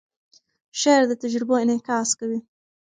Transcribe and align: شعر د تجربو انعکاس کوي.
شعر 0.79 1.03
د 1.07 1.13
تجربو 1.23 1.53
انعکاس 1.63 2.09
کوي. 2.19 2.39